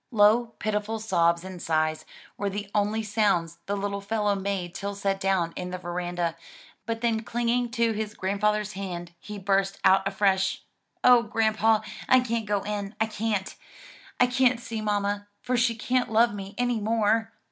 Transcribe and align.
Low 0.09 0.53
pitiful 0.57 0.97
sobs 0.99 1.43
and 1.43 1.61
sighs 1.61 2.05
were 2.35 2.49
the 2.49 2.71
only 2.73 3.03
sounds 3.03 3.59
the 3.67 3.77
little 3.77 4.01
fellow 4.01 4.33
made 4.33 4.73
till 4.73 4.95
set 4.95 5.19
down 5.19 5.53
in 5.55 5.69
the 5.69 5.77
veranda; 5.77 6.35
but 6.87 7.01
then 7.01 7.19
clinging 7.21 7.69
to 7.69 7.91
his 7.91 8.15
grandfather's 8.15 8.73
hand, 8.73 9.13
he 9.19 9.37
burst 9.37 9.77
out 9.85 10.07
afresh, 10.07 10.63
"O 11.03 11.21
grandpa, 11.21 11.81
I 12.09 12.19
can't 12.19 12.47
go 12.47 12.63
in! 12.63 12.95
I 12.99 13.05
can't, 13.05 13.53
I 14.19 14.25
can't 14.25 14.59
see 14.59 14.81
mamma, 14.81 15.27
for 15.39 15.55
she 15.55 15.75
can't 15.75 16.11
love 16.11 16.33
me 16.33 16.55
any 16.57 16.79
more." 16.79 17.31